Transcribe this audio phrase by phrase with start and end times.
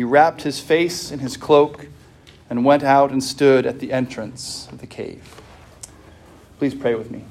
[0.00, 1.86] he wrapped his face in his cloak
[2.48, 5.42] and went out and stood at the entrance of the cave.
[6.58, 7.26] Please pray with me.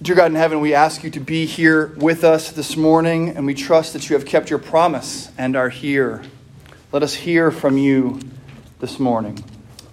[0.00, 3.44] Dear God in heaven, we ask you to be here with us this morning, and
[3.44, 6.22] we trust that you have kept your promise and are here.
[6.92, 8.20] Let us hear from you
[8.78, 9.42] this morning.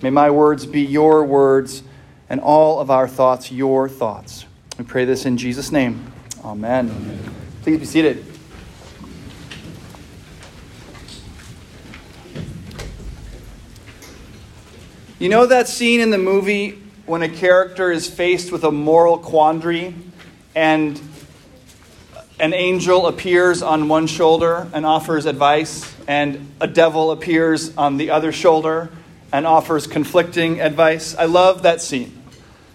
[0.04, 1.82] May my words be your words,
[2.30, 4.46] and all of our thoughts your thoughts.
[4.78, 6.14] We pray this in Jesus' name.
[6.46, 6.92] Amen.
[6.92, 7.36] Amen.
[7.64, 8.31] Please be seated.
[15.22, 19.20] You know that scene in the movie when a character is faced with a moral
[19.20, 19.94] quandary
[20.56, 21.00] and
[22.40, 28.10] an angel appears on one shoulder and offers advice, and a devil appears on the
[28.10, 28.90] other shoulder
[29.32, 31.14] and offers conflicting advice?
[31.16, 32.20] I love that scene.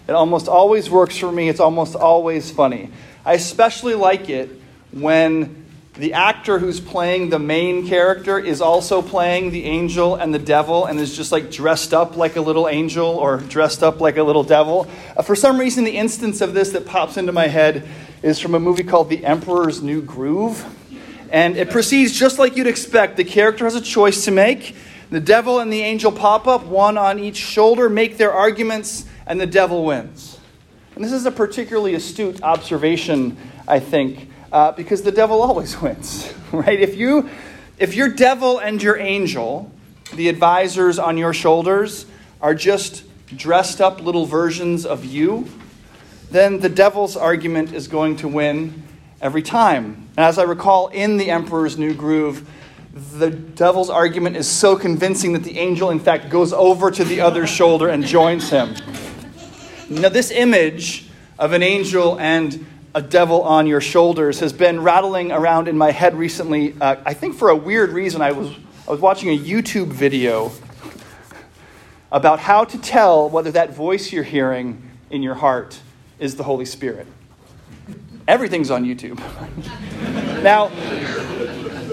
[0.07, 2.91] It almost always works for me, it's almost always funny.
[3.25, 4.49] I especially like it
[4.93, 5.65] when
[5.97, 10.85] the actor who's playing the main character is also playing the angel and the devil
[10.85, 14.23] and is just like dressed up like a little angel or dressed up like a
[14.23, 14.87] little devil.
[15.15, 17.87] Uh, for some reason, the instance of this that pops into my head
[18.21, 20.63] is from a movie called The Emperor's New Groove.
[21.31, 23.17] And it proceeds just like you'd expect.
[23.17, 24.75] The character has a choice to make.
[25.09, 29.41] The devil and the angel pop up, one on each shoulder, make their arguments, and
[29.41, 30.37] the devil wins.
[30.93, 33.35] And this is a particularly astute observation,
[33.67, 36.79] I think uh, because the devil always wins, right?
[36.79, 37.29] If you,
[37.77, 39.71] if your devil and your angel,
[40.13, 42.05] the advisors on your shoulders,
[42.41, 43.03] are just
[43.35, 45.47] dressed up little versions of you,
[46.31, 48.83] then the devil's argument is going to win
[49.21, 50.07] every time.
[50.17, 52.47] And as I recall in the Emperor's New Groove,
[52.93, 57.21] the devil's argument is so convincing that the angel, in fact, goes over to the
[57.21, 58.75] other shoulder and joins him.
[59.89, 61.07] Now, this image
[61.37, 65.91] of an angel and a devil on your shoulders has been rattling around in my
[65.91, 66.75] head recently.
[66.79, 68.21] Uh, I think for a weird reason.
[68.21, 68.51] I was,
[68.87, 70.51] I was watching a YouTube video
[72.11, 75.79] about how to tell whether that voice you're hearing in your heart
[76.19, 77.07] is the Holy Spirit.
[78.27, 79.19] Everything's on YouTube.
[80.43, 80.71] now,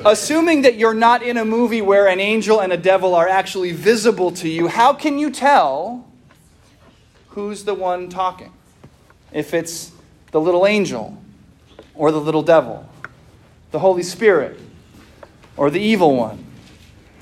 [0.05, 3.73] assuming that you're not in a movie where an angel and a devil are actually
[3.73, 6.07] visible to you, how can you tell
[7.29, 8.53] who's the one talking?
[9.33, 9.91] If it's
[10.35, 11.17] the little angel
[11.95, 12.85] or the little devil,
[13.71, 14.59] the Holy Spirit
[15.57, 16.45] or the evil one?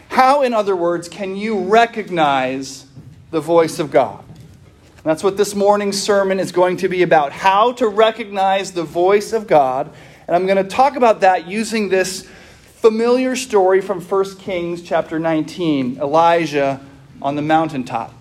[0.09, 2.87] How, in other words, can you recognize
[3.31, 4.25] the voice of God?
[5.03, 9.35] That's what this morning's sermon is going to be about how to recognize the voice
[9.35, 9.93] of God.
[10.27, 12.27] And I'm going to talk about that using this
[12.77, 16.81] familiar story from 1 Kings chapter 19 Elijah
[17.21, 18.15] on the mountaintop.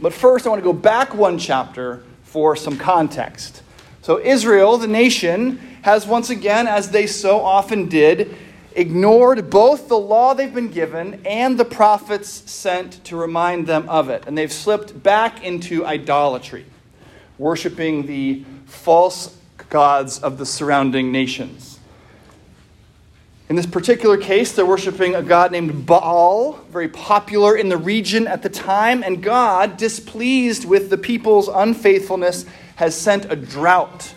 [0.00, 3.64] But first, I want to go back one chapter for some context.
[4.02, 8.34] So, Israel, the nation, has once again, as they so often did,
[8.74, 14.08] ignored both the law they've been given and the prophets sent to remind them of
[14.08, 14.24] it.
[14.26, 16.64] And they've slipped back into idolatry,
[17.38, 19.36] worshiping the false
[19.68, 21.78] gods of the surrounding nations.
[23.50, 28.28] In this particular case, they're worshiping a god named Baal, very popular in the region
[28.28, 32.46] at the time, and God, displeased with the people's unfaithfulness,
[32.80, 34.14] has sent a drought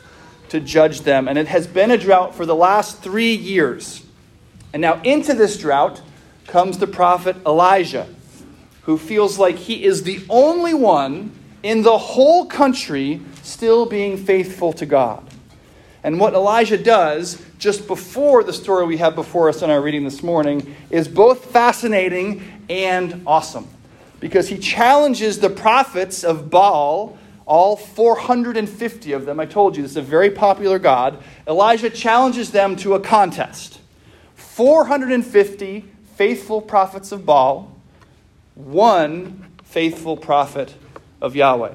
[0.47, 1.27] to judge them.
[1.27, 4.05] And it has been a drought for the last three years.
[4.71, 6.01] And now, into this drought
[6.47, 8.07] comes the prophet Elijah,
[8.83, 14.71] who feels like he is the only one in the whole country still being faithful
[14.73, 15.27] to God.
[16.01, 20.05] And what Elijah does just before the story we have before us in our reading
[20.05, 23.67] this morning is both fascinating and awesome.
[24.21, 29.91] Because he challenges the prophets of Baal all 450 of them, I told you, this
[29.91, 31.21] is a very popular God.
[31.47, 33.79] Elijah challenges them to a contest.
[34.35, 35.85] 450
[36.15, 37.75] faithful prophets of Baal,
[38.55, 40.75] one faithful prophet
[41.21, 41.73] of Yahweh.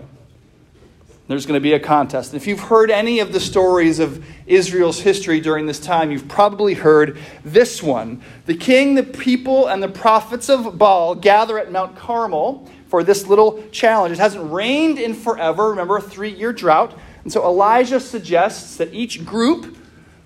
[1.27, 2.33] There's going to be a contest.
[2.33, 6.73] If you've heard any of the stories of Israel's history during this time, you've probably
[6.73, 8.23] heard this one.
[8.47, 13.27] The king, the people, and the prophets of Baal gather at Mount Carmel for this
[13.27, 14.13] little challenge.
[14.13, 16.99] It hasn't rained in forever, remember, a three year drought.
[17.23, 19.77] And so Elijah suggests that each group,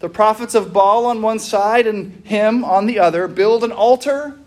[0.01, 4.39] the prophets of Baal on one side and him on the other, build an altar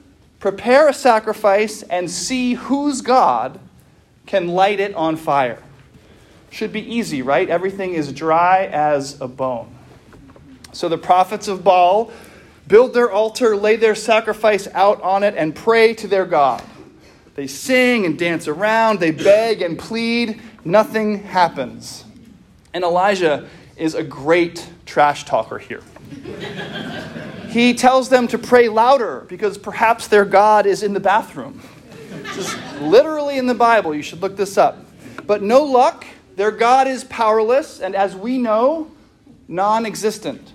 [0.45, 3.59] prepare a sacrifice and see whose God
[4.27, 5.57] can light it on fire.
[6.51, 7.49] Should be easy, right?
[7.49, 9.75] Everything is dry as a bone.
[10.71, 12.11] So the prophets of Baal
[12.67, 16.61] build their altar, lay their sacrifice out on it, and pray to their God.
[17.35, 22.05] They sing and dance around, they beg and plead, nothing happens.
[22.73, 23.47] And Elijah
[23.77, 25.81] is a great trash talker here.
[27.49, 31.61] he tells them to pray louder because perhaps their God is in the bathroom.
[32.37, 33.93] Is literally in the Bible.
[33.95, 34.85] You should look this up.
[35.25, 36.05] But no luck.
[36.35, 38.91] Their God is powerless, and as we know,
[39.47, 40.51] non existent.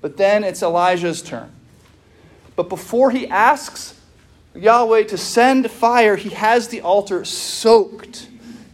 [0.00, 1.52] But then it's Elijah's turn.
[2.54, 3.95] But before he asks
[4.56, 8.28] Yahweh to send fire, he has the altar soaked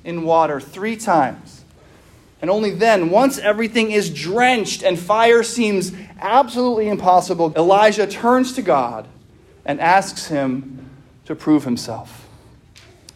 [0.04, 1.64] in water three times.
[2.40, 8.62] And only then, once everything is drenched and fire seems absolutely impossible, Elijah turns to
[8.62, 9.06] God
[9.64, 10.90] and asks him
[11.24, 12.26] to prove himself.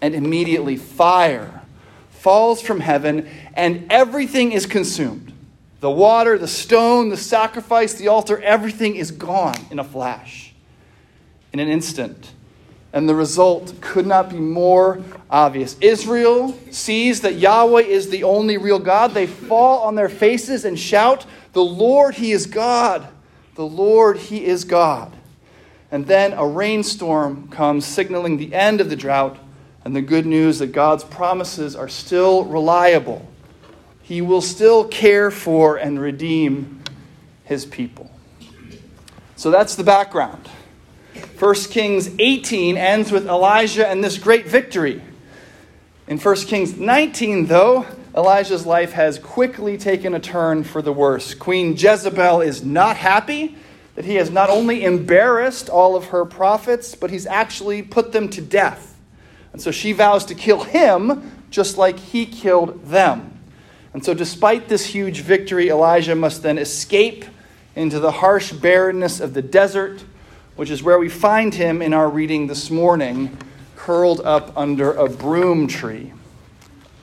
[0.00, 1.62] And immediately, fire
[2.10, 5.32] falls from heaven and everything is consumed.
[5.80, 10.54] The water, the stone, the sacrifice, the altar, everything is gone in a flash,
[11.52, 12.32] in an instant.
[12.96, 15.76] And the result could not be more obvious.
[15.82, 19.12] Israel sees that Yahweh is the only real God.
[19.12, 23.06] They fall on their faces and shout, The Lord, He is God.
[23.54, 25.14] The Lord, He is God.
[25.90, 29.36] And then a rainstorm comes, signaling the end of the drought
[29.84, 33.28] and the good news that God's promises are still reliable.
[34.00, 36.82] He will still care for and redeem
[37.44, 38.10] His people.
[39.36, 40.48] So that's the background.
[41.38, 45.02] 1 Kings 18 ends with Elijah and this great victory.
[46.08, 47.84] In 1 Kings 19, though,
[48.16, 51.34] Elijah's life has quickly taken a turn for the worse.
[51.34, 53.54] Queen Jezebel is not happy
[53.96, 58.30] that he has not only embarrassed all of her prophets, but he's actually put them
[58.30, 58.96] to death.
[59.52, 63.38] And so she vows to kill him just like he killed them.
[63.92, 67.24] And so, despite this huge victory, Elijah must then escape
[67.74, 70.04] into the harsh barrenness of the desert
[70.56, 73.36] which is where we find him in our reading this morning,
[73.76, 76.12] curled up under a broom tree.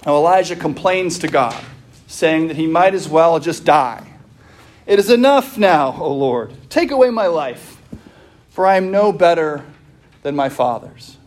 [0.05, 1.63] Now, Elijah complains to God,
[2.07, 4.05] saying that he might as well just die.
[4.85, 6.53] It is enough now, O Lord.
[6.69, 7.77] Take away my life,
[8.49, 9.63] for I am no better
[10.23, 11.17] than my fathers.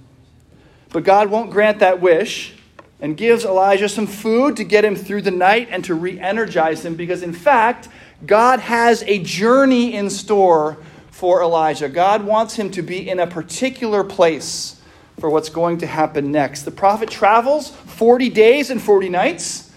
[0.91, 2.55] But God won't grant that wish
[3.01, 6.85] and gives Elijah some food to get him through the night and to re energize
[6.85, 7.89] him because, in fact,
[8.25, 10.79] God has a journey in store
[11.17, 11.89] for Elijah.
[11.89, 14.79] God wants him to be in a particular place
[15.19, 16.65] for what's going to happen next.
[16.65, 19.73] The prophet travels 40 days and 40 nights,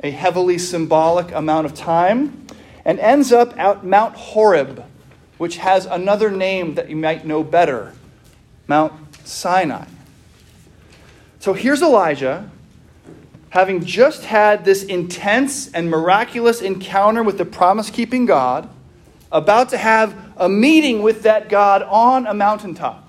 [0.00, 2.46] a heavily symbolic amount of time,
[2.84, 4.84] and ends up at Mount Horeb,
[5.38, 7.94] which has another name that you might know better
[8.66, 8.92] Mount
[9.26, 9.86] Sinai.
[11.40, 12.50] So here's Elijah
[13.48, 18.68] having just had this intense and miraculous encounter with the promise keeping God,
[19.30, 23.08] about to have a meeting with that God on a mountaintop.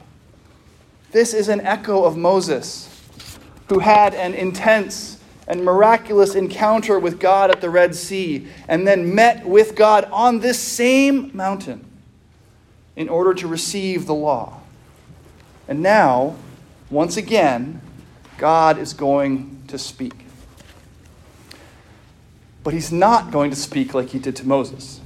[1.11, 2.87] This is an echo of Moses,
[3.69, 9.15] who had an intense and miraculous encounter with God at the Red Sea and then
[9.15, 11.83] met with God on this same mountain
[12.95, 14.61] in order to receive the law.
[15.67, 16.35] And now,
[16.91, 17.81] once again,
[18.37, 20.13] God is going to speak.
[22.63, 25.01] But he's not going to speak like he did to Moses.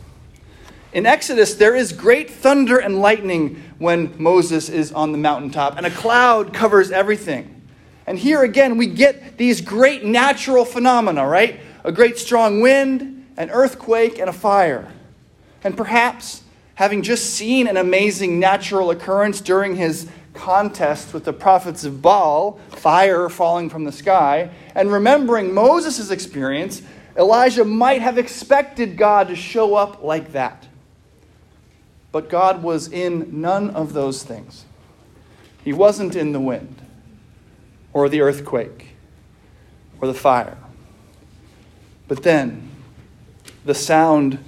[0.98, 5.86] In Exodus, there is great thunder and lightning when Moses is on the mountaintop, and
[5.86, 7.62] a cloud covers everything.
[8.08, 11.60] And here again, we get these great natural phenomena, right?
[11.84, 14.92] A great strong wind, an earthquake, and a fire.
[15.64, 16.42] And perhaps,
[16.74, 22.60] having just seen an amazing natural occurrence during his contest with the prophets of Baal,
[22.70, 26.82] fire falling from the sky, and remembering Moses' experience,
[27.16, 30.67] Elijah might have expected God to show up like that.
[32.18, 34.66] But God was in none of those things.
[35.64, 36.82] He wasn't in the wind,
[37.94, 38.96] or the earthquake,
[40.02, 40.58] or the fire.
[42.08, 42.72] But then,
[43.66, 44.40] the sound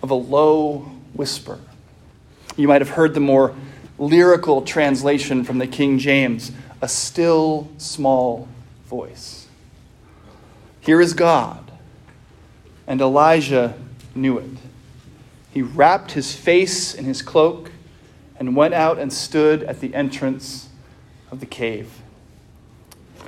[0.00, 1.58] of a low whisper.
[2.56, 3.52] You might have heard the more
[3.98, 8.46] lyrical translation from the King James a still small
[8.86, 9.48] voice.
[10.82, 11.72] Here is God,
[12.86, 13.74] and Elijah
[14.14, 14.67] knew it.
[15.50, 17.70] He wrapped his face in his cloak
[18.38, 20.68] and went out and stood at the entrance
[21.30, 22.02] of the cave.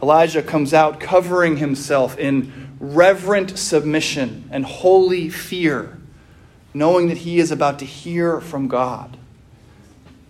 [0.02, 5.98] Elijah comes out covering himself in reverent submission and holy fear,
[6.72, 9.16] knowing that he is about to hear from God.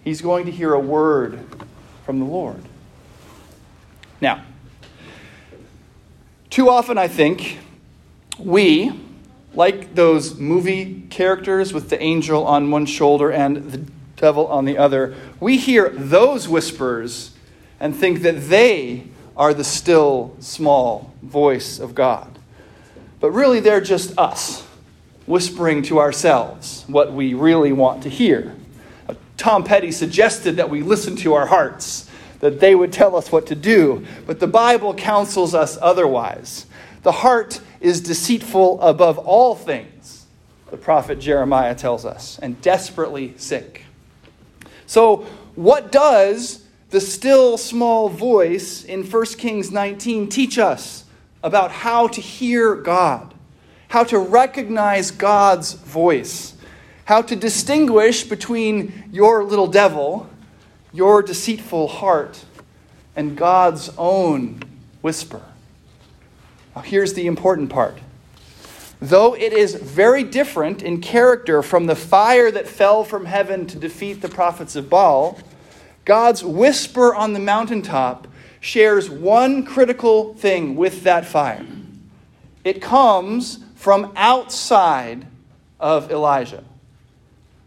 [0.03, 1.39] He's going to hear a word
[2.05, 2.63] from the Lord.
[4.21, 4.43] Now,
[6.49, 7.59] too often I think
[8.39, 8.93] we,
[9.55, 13.79] like those movie characters with the angel on one shoulder and the
[14.17, 17.33] devil on the other, we hear those whispers
[17.81, 19.05] and think that they
[19.37, 22.39] are the still, small voice of God.
[23.21, 24.67] But really, they're just us
[25.27, 28.55] whispering to ourselves what we really want to hear.
[29.09, 33.31] Uh, Tom Petty suggested that we listen to our hearts, that they would tell us
[33.31, 36.67] what to do, but the Bible counsels us otherwise.
[37.03, 40.27] The heart is deceitful above all things,
[40.71, 43.85] the prophet Jeremiah tells us, and desperately sick.
[44.87, 51.05] So, what does the still small voice in 1 Kings 19 teach us
[51.43, 53.33] about how to hear God,
[53.89, 56.55] how to recognize God's voice,
[57.05, 60.29] how to distinguish between your little devil,
[60.93, 62.45] your deceitful heart,
[63.17, 64.61] and God's own
[65.01, 65.43] whisper?
[66.75, 67.99] Now, here's the important part.
[69.01, 73.79] Though it is very different in character from the fire that fell from heaven to
[73.79, 75.39] defeat the prophets of Baal,
[76.05, 78.27] God's whisper on the mountaintop
[78.61, 81.65] shares one critical thing with that fire.
[82.63, 85.27] It comes from outside
[85.79, 86.63] of Elijah.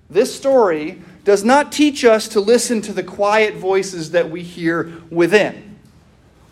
[0.10, 4.94] This story does not teach us to listen to the quiet voices that we hear
[5.10, 5.80] within,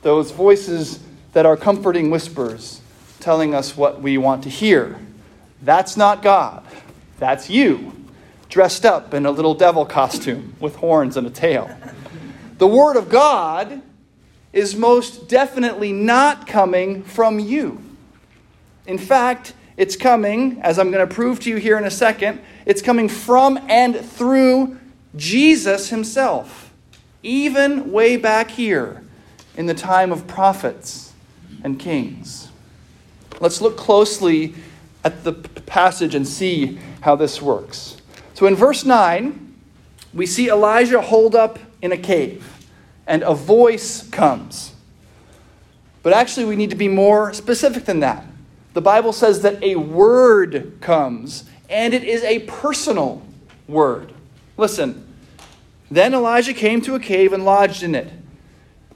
[0.01, 0.99] those voices
[1.33, 2.81] that are comforting whispers
[3.19, 4.99] telling us what we want to hear.
[5.61, 6.65] That's not God.
[7.19, 7.93] That's you,
[8.49, 11.69] dressed up in a little devil costume with horns and a tail.
[12.57, 13.81] The Word of God
[14.51, 17.81] is most definitely not coming from you.
[18.85, 22.41] In fact, it's coming, as I'm going to prove to you here in a second,
[22.65, 24.79] it's coming from and through
[25.15, 26.73] Jesus himself,
[27.23, 29.03] even way back here
[29.55, 31.10] in the time of prophets
[31.63, 32.49] and kings.
[33.39, 34.55] Let's look closely
[35.03, 37.97] at the passage and see how this works.
[38.33, 39.55] So in verse 9,
[40.13, 42.67] we see Elijah hold up in a cave,
[43.07, 44.73] and a voice comes.
[46.03, 48.25] But actually, we need to be more specific than that.
[48.73, 53.21] The Bible says that a word comes, and it is a personal
[53.67, 54.13] word.
[54.57, 55.07] Listen.
[55.89, 58.13] Then Elijah came to a cave and lodged in it.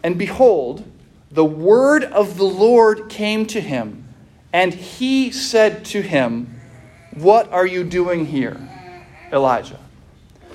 [0.02, 0.90] And behold,
[1.36, 4.08] the word of the Lord came to him,
[4.54, 6.62] and he said to him,
[7.14, 8.58] What are you doing here,
[9.34, 9.80] Elijah?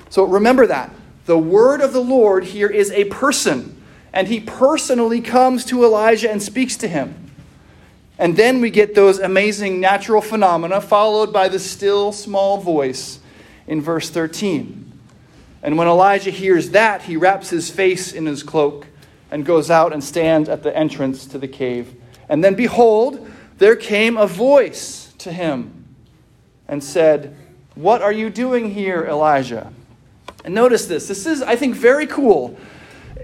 [0.09, 0.91] So remember that.
[1.27, 3.79] The word of the Lord here is a person,
[4.11, 7.29] and he personally comes to Elijah and speaks to him.
[8.17, 13.19] And then we get those amazing natural phenomena, followed by the still small voice
[13.67, 14.91] in verse 13.
[15.61, 18.87] And when Elijah hears that, he wraps his face in his cloak
[19.31, 21.95] and goes out and stands at the entrance to the cave.
[22.29, 25.85] And then, behold, there came a voice to him
[26.67, 27.35] and said,
[27.75, 29.71] What are you doing here, Elijah?
[30.43, 31.07] And notice this.
[31.07, 32.57] This is, I think, very cool.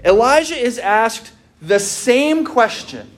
[0.04, 3.10] Elijah is asked the same question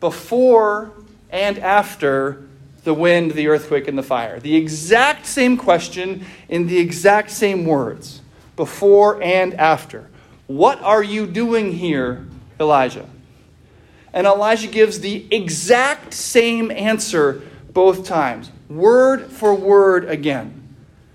[0.00, 0.92] before
[1.30, 2.48] and after
[2.84, 4.38] the wind, the earthquake, and the fire.
[4.40, 8.20] The exact same question in the exact same words,
[8.54, 10.08] before and after.
[10.46, 12.26] What are you doing here,
[12.60, 13.08] Elijah?
[14.12, 20.74] And Elijah gives the exact same answer both times, word for word again.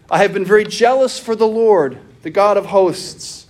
[0.09, 3.47] I have been very jealous for the Lord, the God of hosts.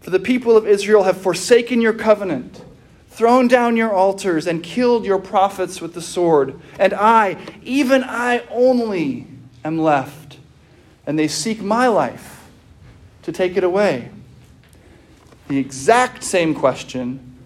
[0.00, 2.62] For the people of Israel have forsaken your covenant
[3.14, 6.60] thrown down your altars, and killed your prophets with the sword.
[6.80, 9.28] And I, even I only,
[9.64, 10.38] am left.
[11.06, 12.48] And they seek my life
[13.22, 14.10] to take it away.
[15.48, 17.36] The exact same question,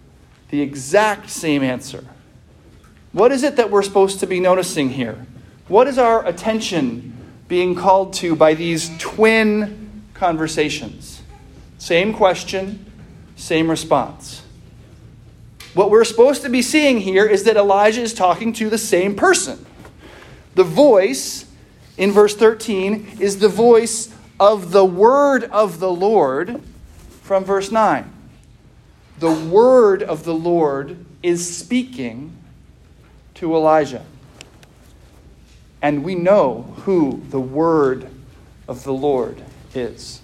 [0.50, 2.04] the exact same answer.
[3.12, 5.26] What is it that we're supposed to be noticing here?
[5.66, 7.14] What is our attention
[7.48, 11.22] being called to by these twin conversations?
[11.78, 12.84] Same question,
[13.36, 14.42] same response.
[15.74, 19.14] What we're supposed to be seeing here is that Elijah is talking to the same
[19.14, 19.64] person.
[20.54, 21.46] The voice
[21.96, 26.62] in verse 13 is the voice of the word of the Lord
[27.28, 28.12] from verse 9.
[29.20, 32.36] The word of the Lord is speaking
[33.34, 34.04] to Elijah.
[35.80, 38.10] And we know who the word
[38.66, 39.40] of the Lord
[39.72, 40.20] is.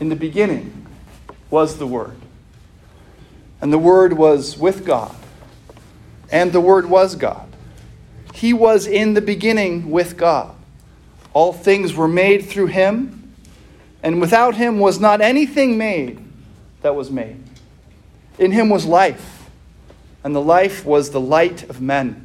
[0.00, 0.88] In the beginning
[1.50, 2.16] was the word
[3.60, 5.14] and the Word was with God.
[6.30, 7.48] And the Word was God.
[8.34, 10.54] He was in the beginning with God.
[11.32, 13.15] All things were made through him,
[14.02, 16.22] and without him was not anything made
[16.82, 17.42] that was made.
[18.38, 19.50] In him was life,
[20.22, 22.22] and the life was the light of men.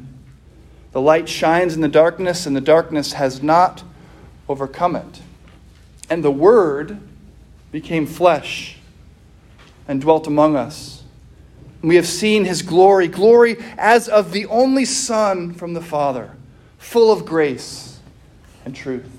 [0.92, 3.82] The light shines in the darkness, and the darkness has not
[4.48, 5.22] overcome it.
[6.10, 7.00] And the Word
[7.70, 8.76] became flesh
[9.88, 11.02] and dwelt among us.
[11.80, 16.36] We have seen his glory, glory as of the only Son from the Father,
[16.78, 17.98] full of grace
[18.64, 19.10] and truth.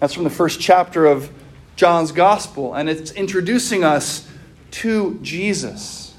[0.00, 1.30] That's from the first chapter of
[1.76, 4.26] John's Gospel, and it's introducing us
[4.70, 6.14] to Jesus.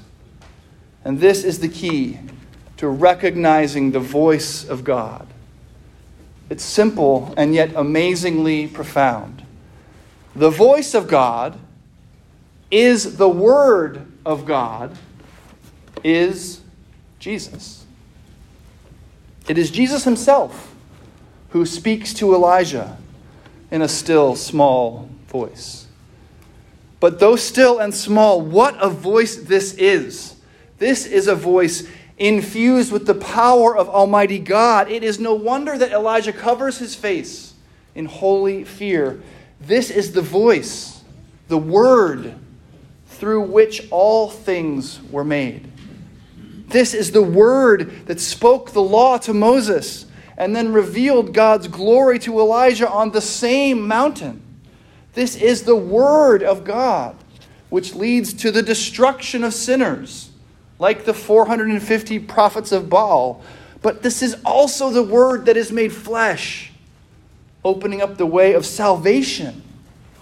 [1.04, 2.20] And this is the key
[2.76, 5.26] to recognizing the voice of God.
[6.48, 9.44] It's simple and yet amazingly profound.
[10.36, 11.58] The voice of God
[12.70, 14.96] is the Word of God,
[16.04, 16.60] is
[17.18, 17.84] Jesus.
[19.48, 20.74] It is Jesus himself
[21.50, 22.96] who speaks to Elijah
[23.72, 25.86] in a still, small voice.
[27.00, 30.36] But though still and small, what a voice this is!
[30.78, 31.88] This is a voice
[32.18, 34.90] infused with the power of Almighty God.
[34.90, 37.54] It is no wonder that Elijah covers his face
[37.94, 39.22] in holy fear.
[39.60, 41.02] This is the voice,
[41.48, 42.34] the word
[43.06, 45.70] through which all things were made.
[46.68, 52.18] This is the word that spoke the law to Moses and then revealed God's glory
[52.20, 54.42] to Elijah on the same mountain.
[55.14, 57.16] This is the word of God,
[57.68, 60.30] which leads to the destruction of sinners
[60.78, 63.42] like the 450 prophets of Baal.
[63.82, 66.72] But this is also the word that is made flesh,
[67.64, 69.62] opening up the way of salvation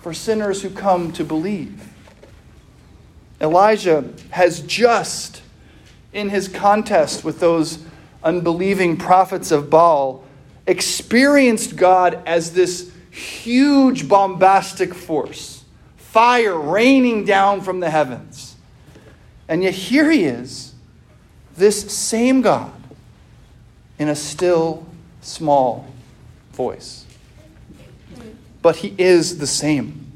[0.03, 1.89] for sinners who come to believe.
[3.41, 5.43] Elijah has just,
[6.13, 7.79] in his contest with those
[8.23, 10.25] unbelieving prophets of Baal,
[10.67, 15.65] experienced God as this huge bombastic force,
[15.97, 18.57] fire raining down from the heavens.
[19.49, 20.75] And yet here he is,
[21.57, 22.73] this same God,
[23.99, 24.87] in a still,
[25.21, 25.87] small
[26.53, 27.05] voice.
[28.63, 30.13] But he is the same.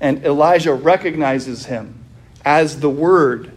[0.00, 2.04] And Elijah recognizes him
[2.44, 3.52] as the Word.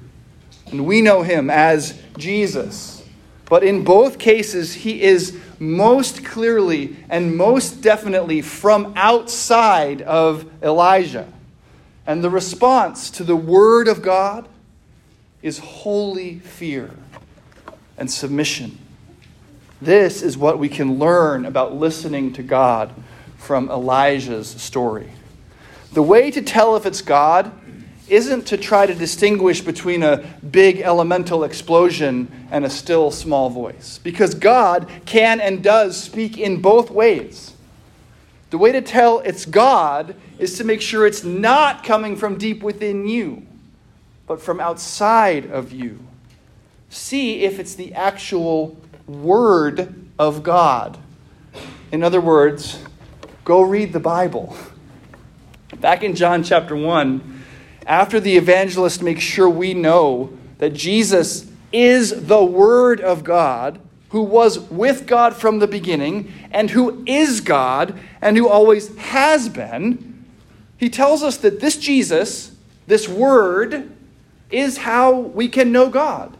[0.67, 3.04] And we know him as Jesus.
[3.47, 11.31] But in both cases, he is most clearly and most definitely from outside of Elijah.
[12.07, 14.47] And the response to the Word of God
[15.41, 16.91] is holy fear
[17.97, 18.79] and submission.
[19.81, 22.93] This is what we can learn about listening to God
[23.37, 25.11] from Elijah's story.
[25.93, 27.51] The way to tell if it's God
[28.09, 30.17] isn't to try to distinguish between a
[30.49, 36.61] big elemental explosion and a still small voice, because God can and does speak in
[36.61, 37.53] both ways.
[38.51, 42.61] The way to tell it's God is to make sure it's not coming from deep
[42.61, 43.45] within you
[44.27, 45.99] but from outside of you.
[46.89, 50.97] See if it's the actual Word of God.
[51.91, 52.81] In other words,
[53.43, 54.55] go read the Bible.
[55.79, 57.34] Back in John chapter 1,
[57.85, 64.21] after the evangelist makes sure we know that Jesus is the Word of God, who
[64.21, 70.25] was with God from the beginning, and who is God, and who always has been,
[70.77, 72.55] he tells us that this Jesus,
[72.87, 73.91] this Word,
[74.49, 76.35] is how we can know God.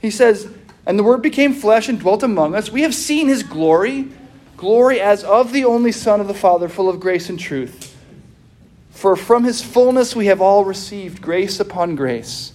[0.00, 0.48] He says,
[0.86, 2.70] And the Word became flesh and dwelt among us.
[2.70, 4.08] We have seen his glory,
[4.56, 7.93] glory as of the only Son of the Father, full of grace and truth.
[8.94, 12.52] For from his fullness we have all received grace upon grace.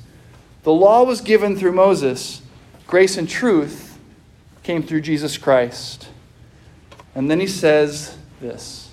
[0.64, 2.42] The law was given through Moses,
[2.88, 4.00] grace and truth
[4.64, 6.10] came through Jesus Christ.
[7.14, 8.90] And then he says this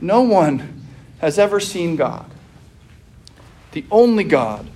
[0.00, 0.82] No one
[1.20, 2.28] has ever seen God.
[3.72, 4.68] The only God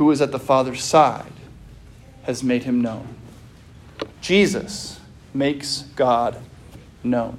[0.00, 1.30] who is at the Father's side,
[2.22, 3.06] has made him known.
[4.22, 4.98] Jesus
[5.34, 6.40] makes God
[7.04, 7.36] known.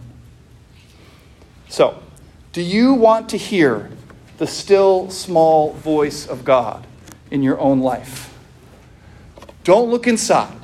[1.69, 2.04] So,
[2.52, 3.89] do you want to hear
[4.41, 6.88] the still small voice of God
[7.30, 8.36] in your own life?
[9.63, 10.58] Don't look inside.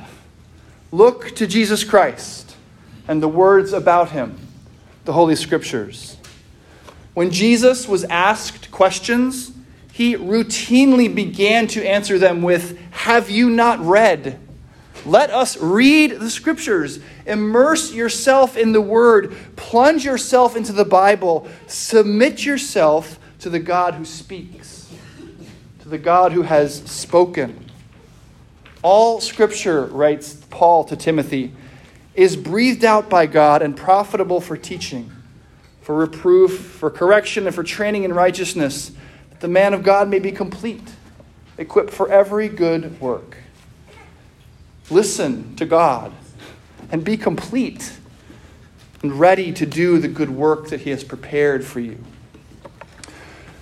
[0.91, 2.55] Look to Jesus Christ
[3.07, 4.39] and the words about him,
[5.05, 6.17] the Holy Scriptures.
[7.13, 9.51] When Jesus was asked questions,
[9.91, 14.39] he routinely began to answer them with, Have you not read?
[15.05, 16.99] Let us read the scriptures.
[17.27, 19.37] Immerse yourself in the word.
[19.55, 21.47] Plunge yourself into the Bible.
[21.67, 24.91] Submit yourself to the God who speaks,
[25.81, 27.65] to the God who has spoken.
[28.81, 31.53] All scripture, writes Paul to Timothy,
[32.15, 35.11] is breathed out by God and profitable for teaching,
[35.81, 38.91] for reproof, for correction, and for training in righteousness
[39.29, 40.89] that the man of God may be complete,
[41.57, 43.37] equipped for every good work.
[44.89, 46.13] Listen to God
[46.91, 47.97] and be complete
[49.03, 52.03] and ready to do the good work that He has prepared for you.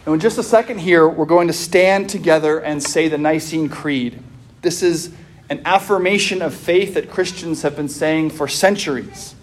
[0.05, 3.69] Now, in just a second here, we're going to stand together and say the Nicene
[3.69, 4.21] Creed.
[4.61, 5.11] This is
[5.49, 9.33] an affirmation of faith that Christians have been saying for centuries.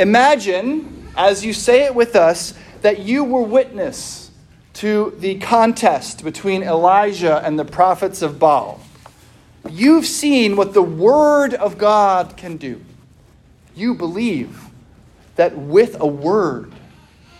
[0.00, 4.32] Imagine, as you say it with us, that you were witness
[4.74, 8.80] to the contest between Elijah and the prophets of Baal.
[9.70, 12.84] You've seen what the Word of God can do.
[13.76, 14.64] You believe
[15.36, 16.72] that with a word,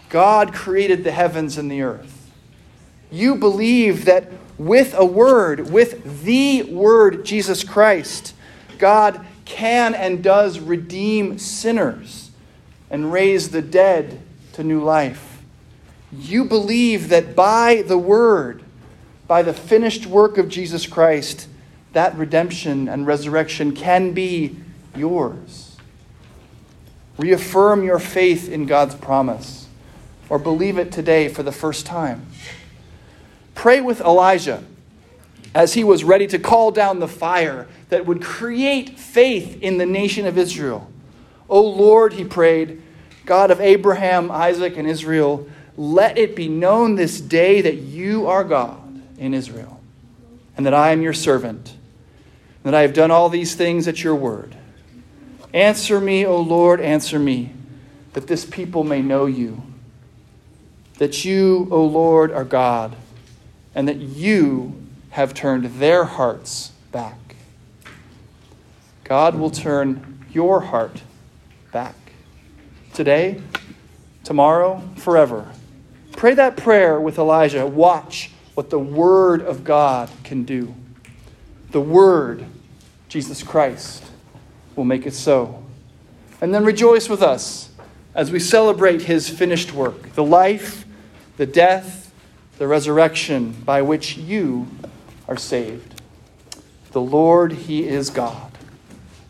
[0.08, 2.11] God created the heavens and the earth
[3.12, 8.34] you believe that with a word, with the word, Jesus Christ,
[8.78, 12.30] God can and does redeem sinners
[12.90, 14.20] and raise the dead
[14.54, 15.42] to new life.
[16.12, 18.62] You believe that by the word,
[19.26, 21.48] by the finished work of Jesus Christ,
[21.92, 24.56] that redemption and resurrection can be
[24.96, 25.76] yours.
[27.18, 29.68] Reaffirm your faith in God's promise
[30.28, 32.26] or believe it today for the first time.
[33.54, 34.62] Pray with Elijah
[35.54, 39.86] as he was ready to call down the fire that would create faith in the
[39.86, 40.90] nation of Israel.
[41.48, 42.82] O Lord, he prayed,
[43.26, 48.44] God of Abraham, Isaac, and Israel, let it be known this day that you are
[48.44, 49.80] God in Israel,
[50.56, 51.74] and that I am your servant,
[52.64, 54.56] and that I have done all these things at your word.
[55.52, 57.52] Answer me, O Lord, answer me,
[58.14, 59.62] that this people may know you,
[60.98, 62.96] that you, O Lord, are God
[63.74, 64.74] and that you
[65.10, 67.36] have turned their hearts back.
[69.04, 71.02] God will turn your heart
[71.72, 71.94] back.
[72.94, 73.40] Today,
[74.24, 75.50] tomorrow, forever.
[76.12, 77.66] Pray that prayer with Elijah.
[77.66, 80.74] Watch what the Word of God can do.
[81.70, 82.44] The Word,
[83.08, 84.04] Jesus Christ,
[84.76, 85.62] will make it so.
[86.40, 87.70] And then rejoice with us
[88.14, 90.84] as we celebrate his finished work the life,
[91.36, 92.01] the death,
[92.58, 94.68] the resurrection by which you
[95.28, 96.00] are saved.
[96.92, 98.52] The Lord, He is God.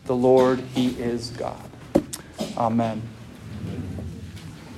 [0.05, 1.69] The Lord, He is God.
[2.57, 3.01] Amen.